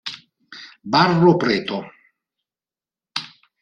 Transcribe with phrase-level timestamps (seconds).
[0.91, 1.77] Barro Preto